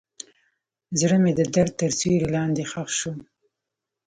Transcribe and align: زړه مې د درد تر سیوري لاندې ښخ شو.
زړه 0.99 1.17
مې 1.23 1.31
د 1.39 1.41
درد 1.55 1.73
تر 1.81 1.91
سیوري 1.99 2.27
لاندې 2.35 2.63
ښخ 2.71 2.89
شو. 2.99 3.13